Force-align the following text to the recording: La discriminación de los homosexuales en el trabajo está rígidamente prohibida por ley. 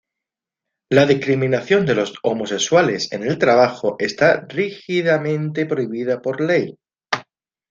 La 0.89 1.05
discriminación 1.05 1.85
de 1.85 1.93
los 1.93 2.15
homosexuales 2.23 3.11
en 3.11 3.21
el 3.21 3.37
trabajo 3.37 3.97
está 3.99 4.41
rígidamente 4.49 5.67
prohibida 5.67 6.23
por 6.23 6.41
ley. 6.41 6.75